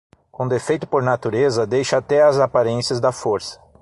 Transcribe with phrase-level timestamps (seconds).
[0.31, 3.61] Com defeito por natureza, deixa até as aparências da força.